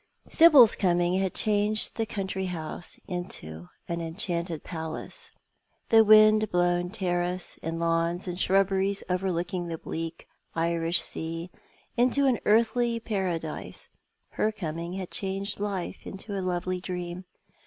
[0.31, 5.29] Sibyl's coming had changed the country hbuse into an enchanted palace,
[5.89, 11.51] the wind blown terrace and lawns and shrubberies overlooking the bleak Irish Sea
[11.97, 13.89] into an earthly paradise.
[14.29, 17.25] Her coming had changed life into a lovely dream.